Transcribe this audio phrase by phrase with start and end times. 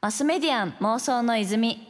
[0.00, 1.86] マスメディアン妄想の泉。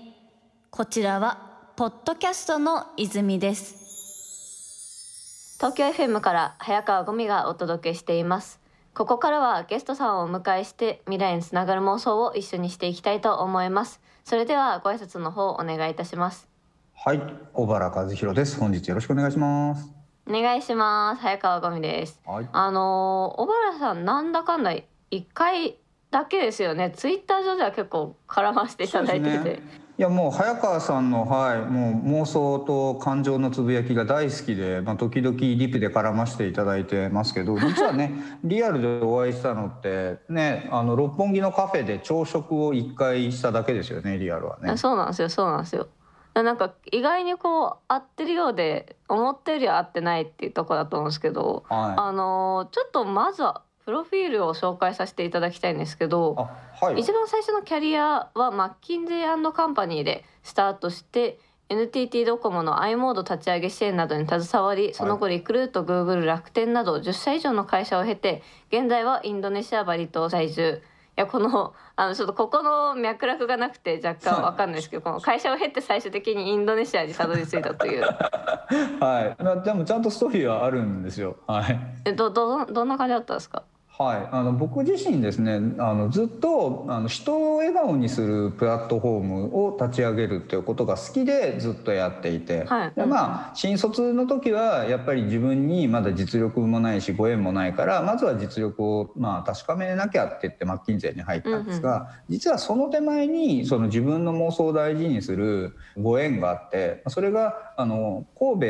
[0.70, 5.56] こちらはポッドキャストの泉です。
[5.58, 8.60] 東京 FM から早川ゴミがお届けしています。
[8.94, 14.00] ここからはゲストさんをお迎えして未来につながる妄想を一緒にしていきたいと思います。
[14.24, 16.48] それではご挨拶の方お願いいたします。
[16.94, 17.20] はい
[17.52, 18.58] 小原和弘です。
[18.58, 19.88] 本日よろしくお願いします。
[20.28, 21.22] お願いします。
[21.22, 22.48] 早川ゴミです、はい。
[22.52, 24.72] あのー小原さんなんだかんだ
[25.10, 25.76] 一回
[26.10, 26.90] だけですよね。
[26.90, 29.62] ツイッター上では結構絡ませていただいてて、
[30.00, 44.70] いやもう早川さんの、はい、もう妄想と感情のつぶやきが大好きで、まあ、時々リプで絡ませていただいてますけど実はね リアルでお会いしたのってねあの六本木のカフェで朝食を1回しただけですよねリアルはね。
[44.70, 44.76] あ。
[44.78, 45.86] そうなんですよそうなんですよ。
[46.32, 56.34] なんか意外にこう合ってるようで思ったよりは合ってないっていうところだと思うんですけど、はあのーちょっとまずはプロフィールを紹介させていただきたいんですけど
[56.80, 57.00] はい。
[57.00, 70.80] 一番最初のキャリアはマッキンゼーカンパニーでスタートして NTT ドコモの i モード立ち上げ支援などに携わりその後リクルート、グーグル楽天など10社以上の会社を経て現在はインドネシアバリ島在住。
[71.18, 78.02] いやこのあのちょっとここの脈絡がなくて若干わかんないですけどこの会社を経て最終的にインドネシアにたどり着いたという。
[79.00, 81.36] はい、まあでもちゃんとストーリーはあるんですよ。
[81.46, 81.78] はい。
[82.04, 83.64] えどどどんな感じだったんですか？
[84.00, 92.92] はい、あの僕自身ですねあのずっとあの人を笑顔にするプラットフォームを立ち上げるっていうことが好きでずっとやっていて、はい。
[92.96, 108.60] でまあ新卒の時はやっぱり自分にまだ実力もないしご縁もないからまずは実力をまあ確かめなきゃって言ってマッキンゼーに入ったんですが、実はその手前にその自分の妄想を大事にするご縁があってそれがあの神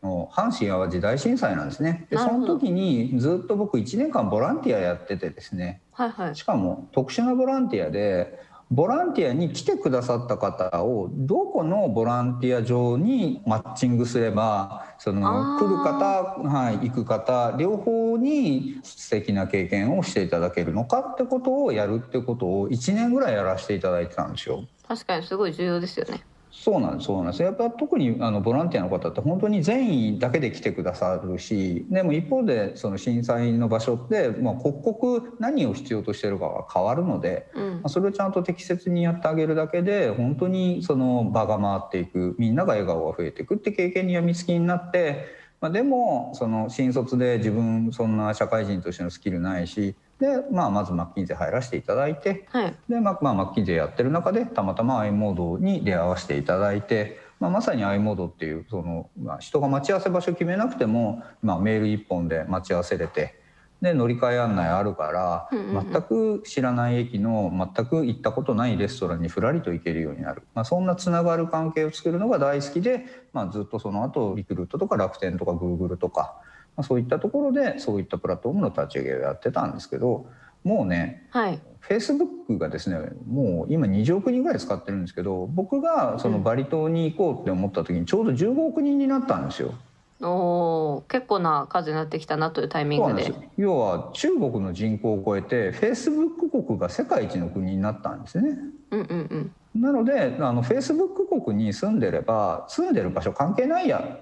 [0.03, 2.07] の阪神・淡路大震災なんですね。
[2.09, 5.81] でその時にずっと僕1年間ボランティアやっててですね。
[5.91, 6.35] はいはい。
[6.35, 8.39] しかも特殊なボランティアで
[8.71, 24.65] ボランティアに来てくださった方をどこのボランティア上にマッチングすればその来る方、はい、行く方両方に素敵な経験をしていただけるのかってことをやるってことを1年ぐらいやらせていただいてたんですよ。
[24.87, 27.43] 確かにすごい重要ですよねそうなんですそうなんです。
[27.43, 37.73] やっぱ特にあのボランティアの方って本当に善意だけで来てくださるしでも一方でその震災の場所って、まあ、刻々何を必要としてるかが変わるので、うん。
[37.75, 52.47] まあ、それをちゃんと適切にやってあげるだけで本当にその場が回っていくみんなが笑顔が増えていくって経験にやみつきになって、まあ、でもその新卒で自分そんな社会人としてのスキルないしで、まあ、まずマッキンゼー入らせていただいて。
[52.49, 63.40] はいで、まあまあ、マッキンゼーやってる中でたまたま i モードに出会わせていただいて、まあ、まさに i モードっていうその、まあ、人が待ち合わせ場所決めなくても、まあ、メール一本で待ち合わせれて
[63.81, 76.35] で乗り換え案内あるから、全く知らない駅の全く行ったことないレストランにふらりと行けるようになる、まあ、そんなつながる関係を作るのが大好きで、まあ、ずっとその後リクルートとか楽天とかグーグルとか、
[76.75, 80.27] まあ、そういったところでそういったプラットフォームの立ち上げをやってたんですけど
[80.63, 81.59] もうねはい。
[81.79, 89.73] フェイスブックがですねもう今20億人ぐらい使ってるんですけど僕がそのバリ島に行こうって思った時にちょうど15億人になったんですよ。
[90.21, 93.33] おー結構な数になってきたなというタイミングで。
[93.57, 98.57] 要は中国の人口を超えてフェイスブック国が世界一の国になったんですね。
[98.91, 99.81] うんうんうん。
[99.81, 104.19] なのであのフェイスブック国に住んでれば住んでる場所関係ないや。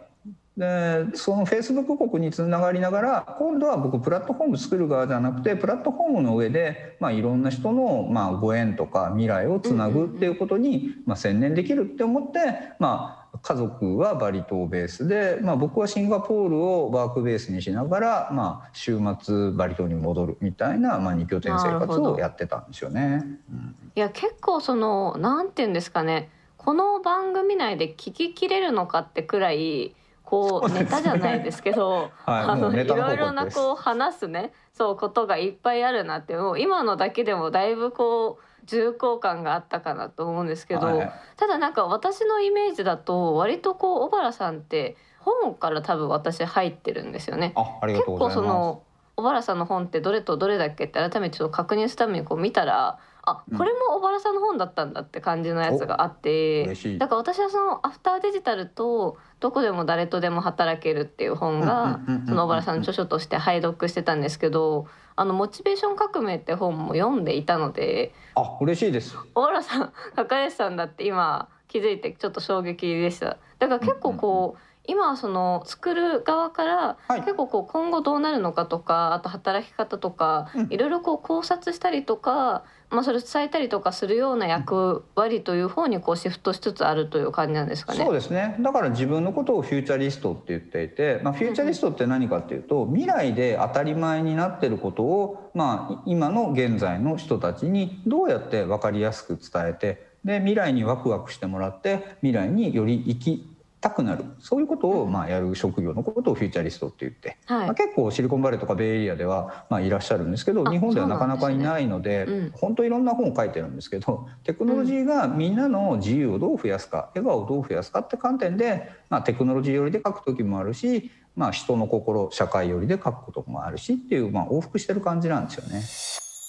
[0.59, 12.39] でそのフェイスブック国につながりながら今度は僕プラットフォーム作る側じゃなくてプラットフォームの上で、まあ、いろんな人の、まあ、ご縁とか未来をつなぐっていうことに、まあ、専念できるって思って、
[12.77, 23.23] まあ、家族はバリ島ベースで、まあ、僕はシンガポールをワークベースにしながら、まあ、週末バリ島に戻るみたいな、まあ、2拠点生活をやってたんですよね。
[23.51, 23.75] うん。
[23.95, 26.29] いや結構そのなんて言うんですかね。
[26.57, 34.51] この番組内で聞ききれるのかってくらいこうネタじゃないですけど あのいろいろなこう話すね。
[34.73, 47.53] そうことがいっぱいあるなってもう今のだけでもだいぶこう重厚感があったかなと思うんですけど、はいただなんか私のイメージだと割とこう小原さんって本から多分私入ってるんですよね。
[47.55, 48.47] あありが結構とうございます。
[48.47, 48.83] その
[49.15, 64.87] 小原さんの本ってどれとどれだっけって改めてちょっと確認するためにこう見たらあうんこれも小原さんの本だったんだって感じのやつがあって、嬉しいだから私はその「アフターデジタル」と「どこでも誰とでも働ける」っていう本がうんうんうんうんうんその小原さんの著書として拝読してたんですけど
[65.19, 69.17] 「あのモチベーション革命」って本も読んでいたのであ嬉しいです。
[69.33, 77.21] 小原さん書かれてたんだって今気づいてちょっと衝撃でしただから結構こう今その作る側からはい。
[77.21, 80.67] 結構こう今後どうなるのかとかあと働き方とかうん。
[80.71, 88.03] いろいろこう考察したりとか、まあ、それを伝えたりとかするような役割という方にこうシフトしつつあるという感じなんですかね。
[88.03, 88.55] そうですね。
[88.59, 104.25] だから自分のことをフューチャリストって言っていて、まあ、フューチャリストって何かっていうと未来で当たり前になってることを、まあ、今の現在の人たちにどうやって分かりやすく伝えてで未来にワクワクしてもらって未来により生きたくなる。
[104.39, 107.65] そういうことをまあやる職業のことをフューチャリストって言って、はい。
[107.67, 112.51] まあ、結構シリコンバレーとかベイエリアではまあいらっしゃるんですけどあ日本ではなかなかいないのでそうなん。
[112.51, 125.83] 本当いろんな本を書いてるんですけどテクノロジーがみんなの自由をどう増やすか笑顔をどう増やすかって観点で、まあ、テクノロジー寄りで書く時もあるし、まあ、人の心社会寄りで書くこともあるしっていう、まあ、往復してる感じなんですよね。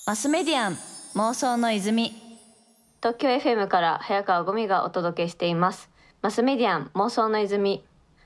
[0.06, 0.72] マスメディアン
[1.14, 2.12] 妄想の泉。
[3.02, 5.88] 東京 FM から早川ゴミがお届けしています
[6.22, 7.82] マスメディアン妄想の泉。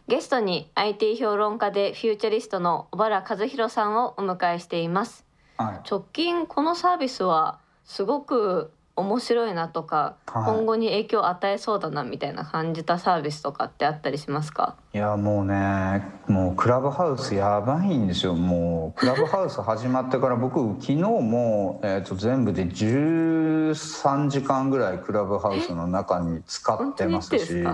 [0.09, 5.25] ゲストに IT 評論家でフューチャリストの小原和弘さんをお迎えしています。
[5.59, 5.89] はい。
[5.89, 10.45] 直近このサービスはすごく面白いなとか、はい。
[10.45, 14.77] 今後に影響を与えそうだなみたいな感じたサービスとかってあったりしますか？
[14.93, 18.35] いやもうねもうクラブハウスやばいんですよ。
[18.35, 27.65] もうクラブハウス始まってから僕昨日も、えー、と全部で13時間ぐらいクラブハウスの中に使ってますし。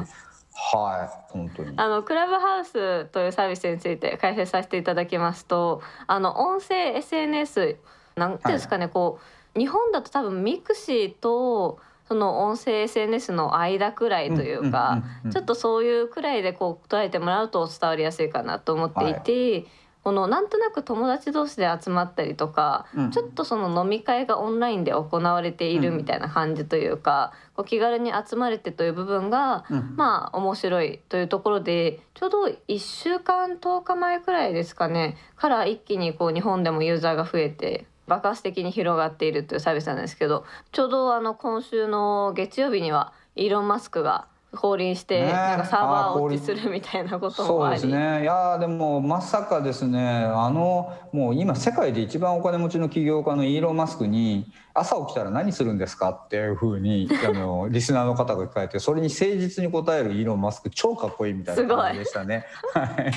[0.52, 1.72] はい本当に。
[1.76, 7.76] あのクラブハウスというサービスについて解説させていただきますとあの音声 SNS
[8.16, 9.24] なんていうんですかね、こう
[9.56, 11.78] 日本だと多分ミクシーと
[12.10, 19.66] その音声 SNS の間くらいというか、ちょっとそういうくらいでこう捉えてもらうと伝わりやすいかなと思っていて、
[20.02, 29.94] このなんとなく友達同士で集まったりとか、うんちょっとその飲み会がオンラインで行われているみたいな感じというか、こう気軽に集まれてという部分が、うん。
[29.96, 62.46] まあ面白いというところでちょうど1週間10日前くらいですかねから一気にこう日本でもユーザーが増えて爆発的に広がっているというサービスなんですけどちょうどあの今週の月曜日にはイーロン・マスクが降臨して、なんかサーバーあー降臨落ちするみたいなこともそうありですねいやーでもまさかですねあのもう今世界で一番お金持ちの起業家のイーロン・マスクに「朝起きたら何するんですか?」っていうふうに あのリスナーの方が聞かれてそれに誠実に答えるイーロン・マスク超かっこいいみたいな感じでしたね。
[62.74, 63.12] はい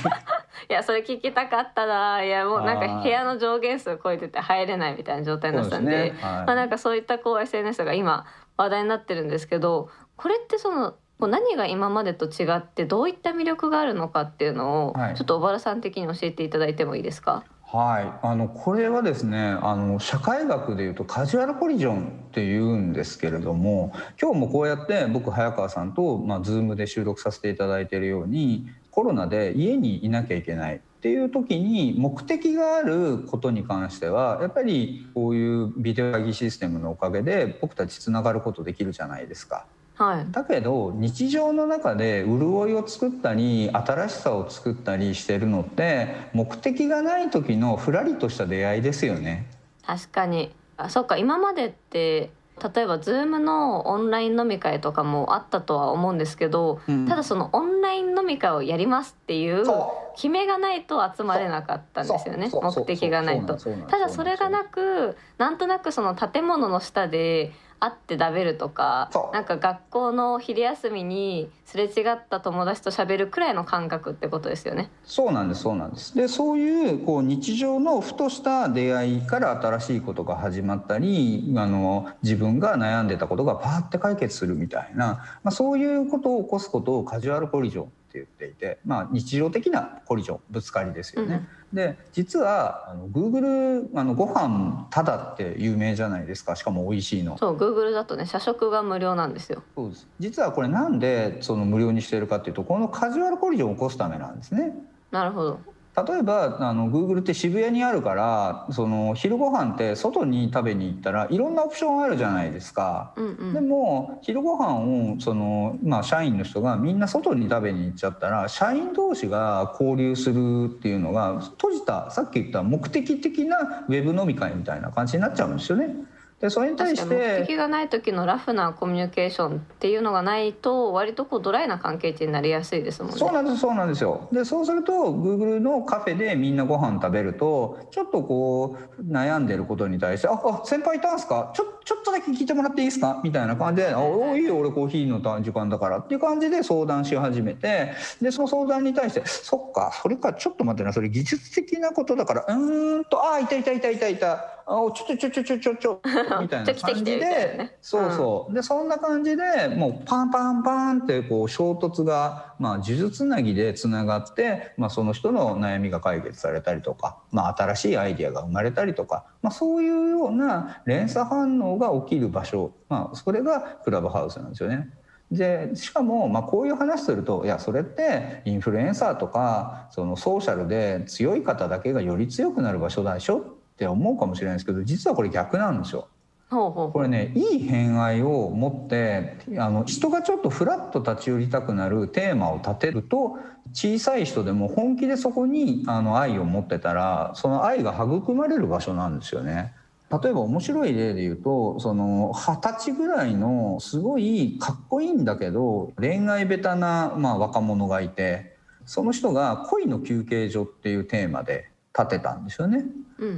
[0.69, 2.23] いやそれ聞きたかったな。
[2.23, 3.03] いやもうなんかはい。
[3.03, 5.97] 部屋の上限数超えてて入れないみたいな状態になってたんでね。
[5.97, 6.11] はい。
[6.45, 8.25] まあ、なんかそういったこう SNS が今
[8.57, 15.15] 話題になってるんですけどこれってそのこう何が今までと違ってどういった魅力があるのかっていうのを、はい。
[15.15, 17.43] ちょっと小原さん的に教えていただいてもいいですか？
[17.65, 23.91] はい、あのこれはですねあの社会学でいうとカジュアルコリジョンっていうんですけれども
[24.21, 39.65] 今日もこうやって僕早川さんと、まあ、Zoom で収録させていただいているようにコロナで家にいなきゃいけないっていう時に目的があることに関してはやっぱりこういうビデオ会議システムのおかげで僕たちつながることできるじゃないですか。
[39.95, 49.47] はいだけど日常の中で潤いを作ったり新しさを作ったりしてるのって目的がない時のふらりとした出会いですよね。
[49.85, 52.31] 確かにあそっか今までって
[52.61, 57.07] 例えば Zoom のオンライン飲み会とかもあったとは思うんですけど、うん。
[57.07, 63.55] ただそのオンライン飲み会をやりますっていうそ決めがないと集まれなかったんですよね目的がないと。
[63.55, 67.51] ただそれがなくなんとなくその建物の下で
[67.83, 74.89] 会って食べるとかなんか学校の昼休みにすれ違った友達と喋るくらいの感覚ってことですよね。
[75.03, 76.15] そうなんですそうなんです。
[76.15, 91.47] でそういうこう日常のふとした出会いから新しいことが始まったりあの自分が悩んでたことがパーって解決するみたいな、まあ、そういうことを起こすことをカジュアルコリジョン言っていて、まあ、日常的なコリジョンぶつかりですよね。
[91.73, 97.37] で実はあの Google あのご飯タダって有名じゃないですかしかも美味しいの。
[97.37, 104.73] そう Google だとね社食が無料なんですよそうです実はこれなんでその無料にしてるかっていうとこのカジュアルコリジョンを起こすためなんですね。
[105.11, 105.59] なるほど
[105.95, 113.13] 例えばあの Google って渋谷にあるからその昼ご飯って外に食べに行ったらいろんなオプションあるじゃないですか。
[113.15, 125.95] うんうんでも昼ご飯をそのまあ社員の人がみんな外に食べに行っちゃったら社員同士が交流するっていうのが閉じたさっき言った目的的なウェブ飲み会みたいな感じになっちゃうんですよね。
[126.43, 133.17] でそれに対し確かに目て的がない時のラフなコミュニケーションっていうのがないと割とこうドライな関係値になりやすいですもんね。
[133.17, 134.27] そうなんですそうなんですよ。
[134.33, 141.53] でそうすると Google のカフェでみんなご飯食べるとちょっとこう悩んでることに対して「ああ先輩いたんすか？
[141.55, 143.21] ちょっちょっとだけ聞いてもらっていいですか？
[143.23, 156.01] みたいな感じで「おいいよ俺コーヒーの時間だから」っていう感じで相談し始めてでその相談に対して「そっかそれかちょっと待ってなそれ技術的なことだからうーんとあいたいたいたいたいたあちょちょちょちょちょちょちょ
[156.41, 158.53] 」みたいな感じでそうそう。
[158.53, 174.89] でそんな感じでもうパンパンパンってこう衝突がまあ呪術つなぎでつながってまあその人の悩みが解決されたりとかまあ新しいアイディアが生まれたりとかまあそういうような連鎖反応が起きる場所まあそれがクラブハウスなんですよね。
[175.31, 183.57] でしかもまあこういう話するといやそれってインフルエンサーとかそのソーシャルで強い方だけがより強くなる場所でしょ？
[183.83, 186.07] って思うかもしれないですけど実はこれ逆なんですよ。
[186.49, 193.37] これねいい偏愛を持ってあの人がちょっとフラッと立ち寄りたくなるテーマを立てると
[193.73, 199.73] 小さい人でも本気でそこにあの愛を持ってたらその愛が育まれる場所なんですよね。
[200.21, 212.85] 例えば面白い例で言うとその二十歳ぐらいのすごいかっこいいんだけど恋愛ベタな、まあ、若者がいてその人が「恋の休憩所」っていうテーマで立てたんですよね。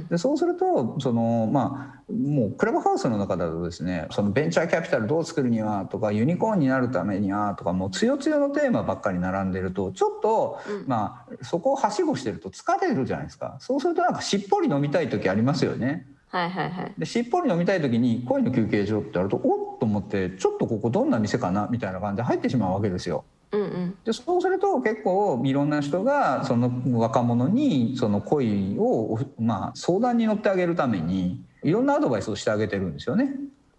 [0.08, 16.06] でそうするとそのまあもうクラブハウスの中だとですねそのベンチャーキャピタルどう作るにはとかユニコーンになるためにはとかもう強強のテーマばっかり並んでるとちょっと、まあそこをはしごしてると疲れるじゃないですかそうするとなんかしっぽり飲みたい時ありますよね。
[16.28, 23.24] はいはいはい、でしっぽり飲みたい時に恋の休憩所ってあるとおっと思ってちょっとここどんな店かなみたいな感じで入ってしまうわけですよ。
[23.52, 33.34] うんうん、でそうすると結構いろんな人がその若者にその恋を、まあ、相談に乗ってあげるためにいろんなアドバイスをしてあげてるんですよね。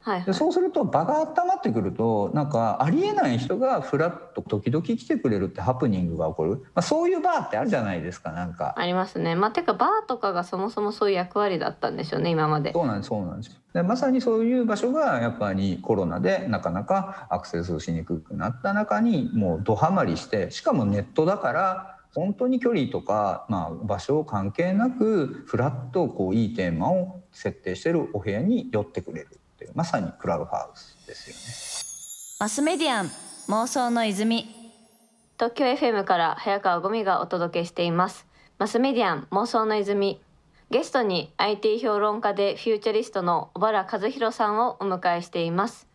[0.07, 8.73] はいはい、でそうすると場が温まってくるとなんかありえない人がフラッと時々来てくれるってハプニングが起こる、まあ、そういうバーってあるじゃないですかなんか。
[8.77, 9.35] ありますね。
[9.35, 12.71] まあてかバーとかがそもそもそういう役割だったんでしょうね今まで。
[12.71, 13.61] そうなんですそうなんです。
[13.73, 29.39] でまさにそういう場所がやっぱりコロナでなかなかアクセスしにくくなった中にもうドハマりしてしかもネットだから本当に距離とか、まあ、場所関係なくフラッとこういいテーマを設定してるお部屋に寄ってくれる
[29.77, 31.39] まさにクラブハウスですよね。
[32.39, 33.11] マスメディアン
[33.47, 34.49] 妄想の泉。
[35.35, 38.25] 東京 FM から早川ゴミがお届けしています。
[38.57, 40.19] マスメディアン妄想の泉。
[40.71, 45.87] ゲストに IT 評論家でフューチャリストの小原和弘さんをお迎えしています。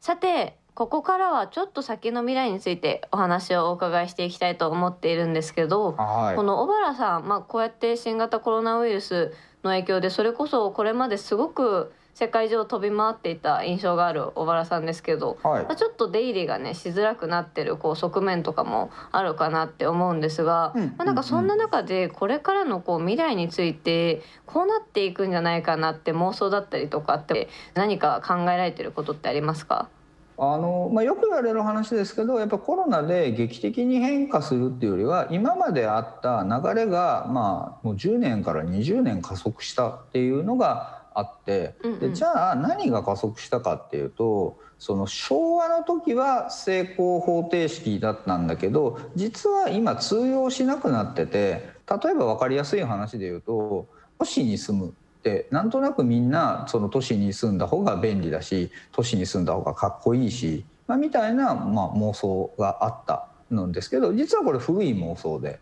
[0.00, 9.32] さてここからはちょっと先の未来についてお話をお伺いしていきたいと思っているんですけど、はい、この小原さん、まあ、こうやって新型コロナウイルス
[9.62, 29.88] の影響でそれこそこれまですごく世界中を飛び回っていた印象がある小原さんですけど、はい、まあ、ちょっと出入りがねしづらくなってるこう側面とかもあるかなって思うんですが、うん、まあ、なんかそんな中でこれからのこう未来についてこうなっていくんじゃないかなって妄想だったりとかって何か考えられてることってありますか？
[30.42, 42.00] あのまあ、よく言われる話ですけどやっぱコロナで劇的に変化するっていうよりは今まであった流れが、まあ、もう10年から20年加速したっていうのがあって、うんうん。
[42.00, 53.86] でじゃあ何が加速したかっていうとその昭和の時は成功方程式だったんだけど実は今通用しなくなってて例えば分かりやすい話で言うと
[54.18, 63.29] 都市に住むってなんとなくみんなその都市に住んだ方が便利だし都市に住んだ方がかっこいいし、まあ、みたいな、まあ、妄想があった
[63.66, 65.60] んですけど実はこれ古い妄想で。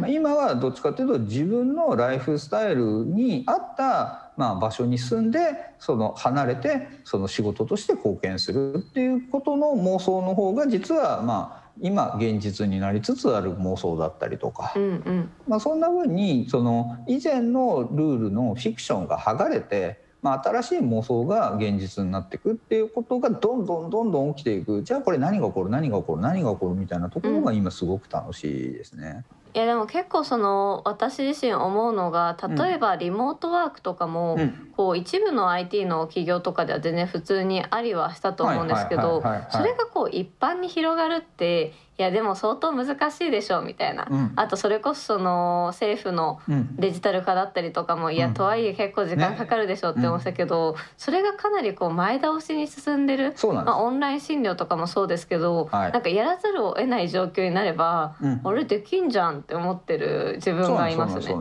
[0.00, 5.40] まあ、今はどっちかというと自分のライフスタイルに合ったまあ場所に住んで
[5.78, 24.82] その離れてその仕事として貢献するっていうことの妄想の方が実はまあ今現実になりつつある妄想だったりとかう、んうんまあ、そんな風にその以前のルールのフィクションが剥がれて、まあ、新しい妄想が現実になっていくっていうことがどんどんどんどん起きていく。
[24.82, 25.70] じゃあこれ何が起こる？
[25.70, 26.22] 何が起こる？
[26.22, 29.24] 何が起こるみたいなところが今すごく楽しいですね。
[29.54, 34.68] いやでも結構その私自身思うのが例えばリモートワークとかも、うん。
[34.76, 44.32] こう一部の IT の企業とかでは全然普通にありはしたと思うんですけどそれがこう一般に広がるっていやでも相当難しいでしょみたいな、うん。
[44.36, 46.76] あとそれこそその政府のうん。
[46.76, 53.32] デジタル化だったりとかもいやうんとはいえ結構時間かかるでしょって思ってたけど、それがかなりこう前倒しに進んでる。
[53.34, 53.74] そうなんです。
[53.74, 55.92] まあ、オンライン診療とかもそうですけど、はい。
[55.92, 58.40] なんかやらざるを得ない状況になれば、うん。
[58.44, 61.34] あれできんじゃんって思ってる自分がいますね。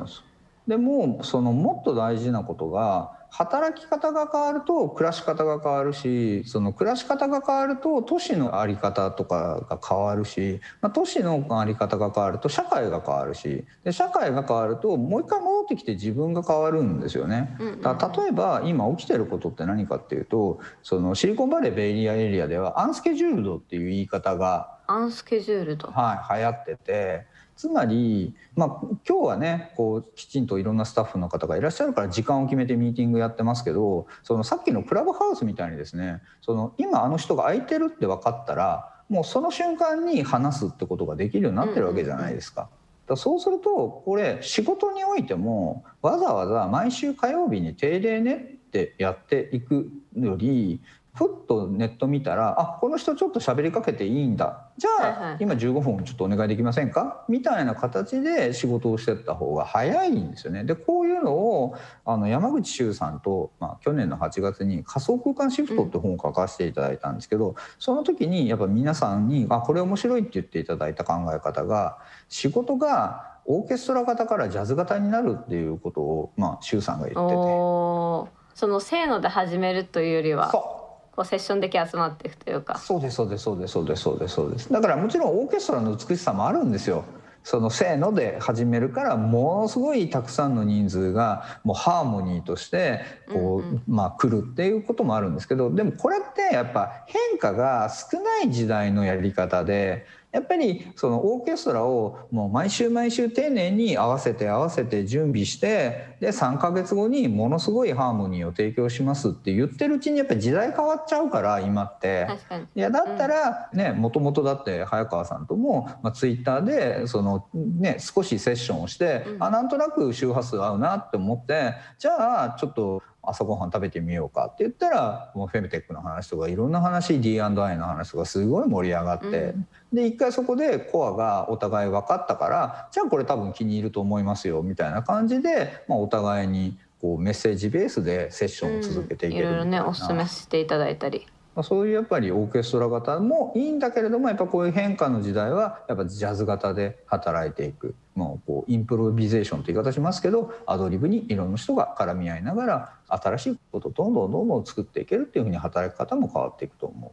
[0.68, 17.56] でもそのもっと大事なことが働き方が変わると暮らし方が変わるしその暮らし方が変わると都市の在り方とかが変わるし、まあ、都市の在り方が変わると社会が変わるしで社会が変わるともう一回戻ってきて自分が変わるんですよね。
[17.84, 27.37] だ例えば今起きてることって何かっていうとそのシリコンバレーベイリアエリアではアンスケジュールドっていう言い方が、アンスケジュールドはい、流行ってて。
[27.58, 28.68] つまり、まあ、
[29.08, 42.70] 今日はねこうきちんといろんなスタッフの方がいらっしゃるから時間を決めてミーティングやってますけどそのさっきのクラブハウスみたいにですねその今あの人が空いてるって分かったらもうその瞬間に話すってことができるようになってるわけじゃないですか。
[43.08, 48.38] だそうするとこれ仕事においてもわざわざ毎週火曜日に定例ねっ
[48.70, 50.82] てやっていくより
[51.18, 54.68] ふっとネット見たらあこの人ちょっと喋りかけていいんだ。
[54.78, 55.38] じゃあ、はいはい。
[55.40, 57.26] 今15分ちょっとお願いできませんか？
[57.28, 60.64] みたいな形で仕事をしてった方が早いんですよね。
[60.64, 71.98] でこういうのをあの山口周さんと、まあ、去年の8月に「仮想空間シフト」って本を書かせていただいたんですけど、その時にやっぱ皆さんに「あこれ面白い」って言っていただいた考え方が
[72.30, 78.38] 仕事がオーケストラ型からジャズ型になるっていうことを、まあ、周さんが言ってて。
[78.58, 80.50] そのせーので始めるというよりは。
[80.52, 80.77] そう
[81.18, 82.78] こうセッション的集まっていくというか。
[82.78, 84.72] そうですそうですそうですそうですそうですそうです。
[84.72, 87.06] だからもちろんオーケストラの美しさもあるんですよ。
[87.44, 93.84] そのせーので始めるからものすごいたくさんの人数がもうハーモニーとしてこう、うんうん。
[93.88, 112.26] まあ来るっていうこともあるんですけどでもこれってやっぱ変化が少ない時代のやり方でやっぱりそのオーケストラをもう毎週毎週丁寧に合わせて合わせて準備してで3ヶ月後にものすごいハーモニーを提供しますって言ってるうちにやっぱり時代変わっちゃうから今って。
[112.28, 129.68] 確かにいやだったらねもともとだって早川さんとも、まあ、ツイッターでその、ね、少しセッションをして、うんあなんとなく周波数合うなって思ってじゃあちょっと朝ごはん食べてみようかって言ったらもうフェムテックの話とかいろんな話 D&I の話とかすごい盛り上がって、うん。
[129.94, 139.86] で一回そこでコアがお互い分かったからじゃあこれ多分気に入ると思いますよみたいな感じで、まあ、お互いにこうメッセージベースでセッションを続けていけいろいろるみたいな。
[139.86, 141.28] ねおすすめしていただいたり。
[141.56, 157.12] まあそういうやっぱりオーケストラ型もいいんだけれどもやっぱこういう変化の時代はやっぱジャズ型で働いていくもうこうインプロビゼーションという言い方しますけどアドリブにいろんな人が絡み合いながら新しいことをどんどんどんどん作っていけるっていうふうに働き方も変わっていくと思う。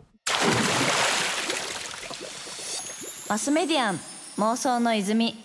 [3.29, 4.01] マスメディアン
[4.39, 5.44] 妄想の泉